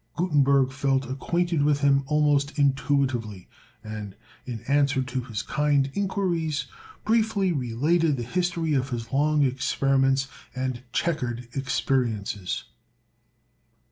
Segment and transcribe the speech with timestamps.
[0.15, 3.47] Gutenberg felt acquainted with him almost intuitively,
[3.83, 4.15] and,
[4.47, 6.65] in answer to his kind inquiries,
[7.05, 12.63] briefly related the history of his long experiments and checkered experiences.